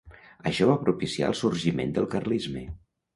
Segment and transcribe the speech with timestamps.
[0.51, 2.65] Això va propiciar el sorgiment del carlisme.